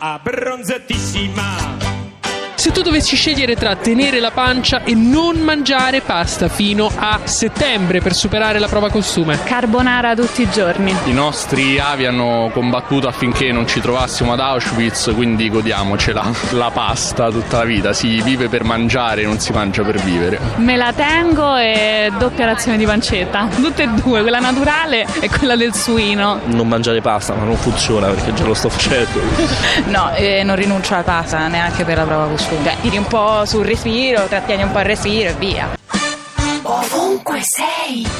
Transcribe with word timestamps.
abbronzatissima 0.00 1.69
se 2.60 2.72
tu 2.72 2.82
dovessi 2.82 3.16
scegliere 3.16 3.56
tra 3.56 3.74
tenere 3.74 4.20
la 4.20 4.32
pancia 4.32 4.82
e 4.84 4.94
non 4.94 5.38
mangiare 5.38 6.02
pasta 6.02 6.48
fino 6.48 6.90
a 6.94 7.20
settembre 7.24 8.02
per 8.02 8.12
superare 8.12 8.58
la 8.58 8.68
prova 8.68 8.90
costume, 8.90 9.42
Carbonara 9.44 10.14
tutti 10.14 10.42
i 10.42 10.50
giorni. 10.50 10.94
I 11.04 11.14
nostri 11.14 11.78
avi 11.78 12.04
hanno 12.04 12.50
combattuto 12.52 13.08
affinché 13.08 13.50
non 13.50 13.66
ci 13.66 13.80
trovassimo 13.80 14.34
ad 14.34 14.40
Auschwitz, 14.40 15.10
quindi 15.14 15.48
godiamocela. 15.48 16.30
La 16.52 16.70
pasta 16.70 17.30
tutta 17.30 17.56
la 17.60 17.64
vita, 17.64 17.94
si 17.94 18.20
vive 18.20 18.48
per 18.48 18.64
mangiare, 18.64 19.22
non 19.22 19.38
si 19.38 19.52
mangia 19.52 19.82
per 19.82 19.98
vivere. 19.98 20.38
Me 20.56 20.76
la 20.76 20.92
tengo 20.92 21.56
e 21.56 22.12
doppia 22.18 22.44
razione 22.44 22.76
di 22.76 22.84
pancetta. 22.84 23.48
Tutte 23.54 23.84
e 23.84 23.88
due, 23.88 24.20
quella 24.20 24.38
naturale 24.38 25.06
e 25.20 25.30
quella 25.30 25.56
del 25.56 25.72
suino. 25.72 26.40
Non 26.44 26.68
mangiare 26.68 27.00
pasta, 27.00 27.32
ma 27.32 27.44
non 27.44 27.56
funziona 27.56 28.08
perché 28.08 28.34
già 28.34 28.44
lo 28.44 28.52
sto 28.52 28.68
facendo. 28.68 29.18
No, 29.90 30.12
eh, 30.14 30.42
non 30.44 30.56
rinuncio 30.56 30.92
alla 30.92 31.02
pasta 31.02 31.48
neanche 31.48 31.84
per 31.84 31.96
la 31.96 32.04
prova 32.04 32.26
costume. 32.26 32.49
Cioè, 32.50 32.76
tiri 32.80 32.96
un 32.98 33.06
po' 33.06 33.46
sul 33.46 33.64
respiro, 33.64 34.26
trattieni 34.26 34.64
un 34.64 34.72
po' 34.72 34.80
il 34.80 34.84
respiro 34.84 35.30
e 35.30 35.34
via. 35.34 35.68
Ovunque 36.62 37.38
sei. 37.42 38.19